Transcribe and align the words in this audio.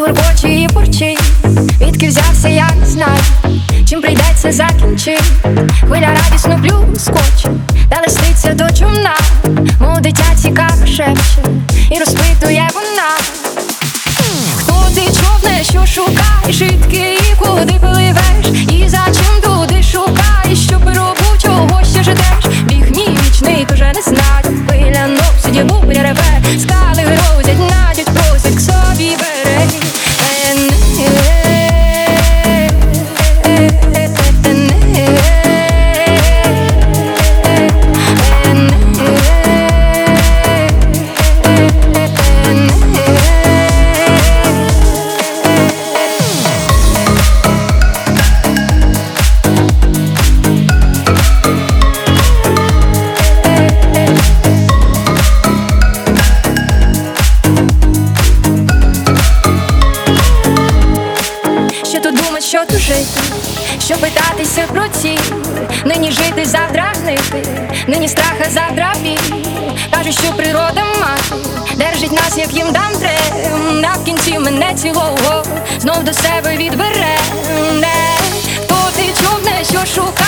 День 0.00 0.62
і 0.62 0.68
порчий, 0.68 1.18
відки 1.80 2.08
взявся, 2.08 2.48
я 2.48 2.70
не 2.80 2.86
знаю, 2.86 3.22
чим 3.88 4.00
прийдеться 4.00 4.52
закінчить, 4.52 5.22
хвиля 5.80 6.08
радісно 6.14 6.58
блюскоче, 6.58 7.48
та 7.88 8.00
листиться 8.00 8.54
до 8.54 8.78
чумна, 8.78 9.16
мов 9.80 10.00
дитя 10.00 10.24
цікаво 10.36 10.86
шепче, 10.86 11.42
і 11.90 11.98
розпитує 11.98 12.68
вона, 12.74 13.10
хто 14.56 14.72
ти 14.94 15.00
човне, 15.00 15.64
що 15.64 15.86
шукаєш, 15.86 16.56
житки, 16.56 17.18
і 17.32 17.36
куди 17.38 17.74
пливеш, 17.80 18.70
і 18.72 18.88
за 18.88 19.04
чим 19.04 19.42
туди 19.42 19.82
шукаєш, 19.82 20.58
що 20.58 20.80
пиробу, 20.80 21.38
чого 21.42 21.84
ще 21.84 22.02
ждеш, 22.02 22.56
біг 22.62 22.90
ні 22.90 23.18
вічний, 23.22 23.66
уже 23.74 23.92
не 23.94 24.02
знать, 24.02 24.46
хвиля 24.68 25.06
носить, 25.06 25.66
буря 25.66 26.02
реве, 26.02 26.58
скали 26.58 27.04
розять 27.04 27.58
надять. 27.58 28.09
Що 63.90 63.98
питатися 63.98 64.62
про 64.72 64.82
ці 64.88 65.18
Нині 65.84 66.12
жити, 66.12 66.44
завтра 66.44 66.92
гнити, 67.02 67.48
нині 67.88 68.08
страха, 68.08 68.44
завтра 68.50 68.94
Кажуть, 69.90 70.18
що 70.24 70.32
природа 70.32 70.84
мати 71.00 71.48
держить 71.76 72.12
нас, 72.12 72.38
як 72.38 72.54
їм 72.54 72.72
дам 72.72 72.92
трем 73.00 73.80
На 73.80 73.92
в 73.92 74.04
кінці 74.04 74.38
мене 74.38 74.74
цілого 74.74 75.44
знов 75.78 76.04
до 76.04 76.12
себе 76.12 76.56
відбере. 76.56 77.18
Не 77.74 77.94
Хто 78.64 78.74
ти 78.96 79.02
човне, 79.22 79.64
що 79.64 79.94
шукаєш, 79.94 80.19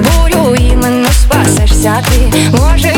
може 0.00 0.56
і 0.64 0.76
мене 0.76 1.08
спасешся. 1.12 2.02
Ти 2.10 2.50
Може 2.50 2.92